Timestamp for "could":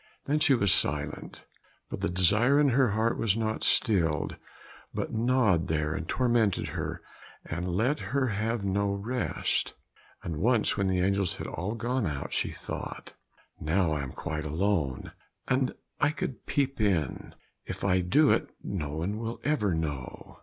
16.09-16.47